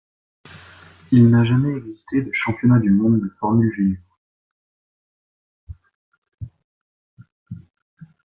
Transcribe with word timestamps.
Il 1.11 1.29
n'a 1.29 1.45
jamais 1.45 1.77
existé 1.77 2.23
de 2.23 2.31
championnat 2.33 2.79
du 2.79 2.89
monde 2.89 3.19
de 3.21 3.29
Formule 3.39 3.71
Junior. 3.75 4.03